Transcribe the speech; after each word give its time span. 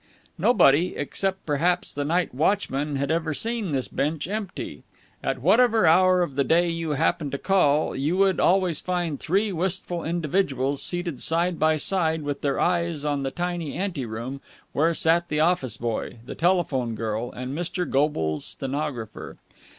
Nobody, 0.39 0.95
except 0.95 1.45
perhaps 1.45 1.93
the 1.93 2.03
night 2.03 2.33
watchman, 2.33 2.95
had 2.95 3.11
ever 3.11 3.35
seen 3.35 3.69
this 3.69 3.87
bench 3.87 4.27
empty. 4.27 4.81
At 5.23 5.43
whatever 5.43 5.85
hour 5.85 6.23
of 6.23 6.33
the 6.33 6.43
day 6.43 6.69
you 6.69 6.93
happened 6.93 7.31
to 7.33 7.37
call, 7.37 7.95
you 7.95 8.17
would 8.17 8.39
always 8.39 8.79
find 8.81 9.19
three 9.19 9.51
wistful 9.51 10.03
individuals 10.03 10.81
seated 10.81 11.21
side 11.21 11.59
by 11.59 11.77
side 11.77 12.23
with 12.23 12.41
their 12.41 12.59
eyes 12.59 13.05
on 13.05 13.21
the 13.21 13.29
tiny 13.29 13.75
ante 13.75 14.07
room 14.07 14.41
where 14.73 14.95
sat 14.95 15.29
the 15.29 15.39
office 15.39 15.77
boy, 15.77 16.17
the 16.25 16.33
telephone 16.33 16.95
girl, 16.95 17.31
and 17.33 17.55
Mr. 17.55 17.87
Goble's 17.87 18.43
stenographer. 18.43 19.37